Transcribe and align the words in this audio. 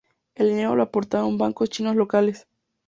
El 0.33 0.49
dinero 0.49 0.75
lo 0.75 0.81
aportaron 0.81 1.37
bancos 1.37 1.69
chinos 1.69 1.95
locales. 1.95 2.47